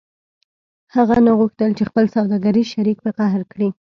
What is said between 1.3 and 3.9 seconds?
غوښتل چې خپل سوداګریز شریک په قهر کړي